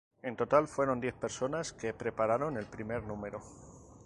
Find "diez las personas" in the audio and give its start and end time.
0.99-1.73